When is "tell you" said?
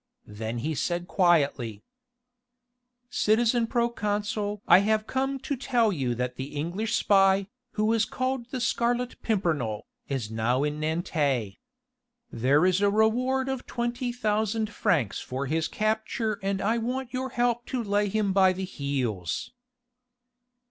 5.55-6.15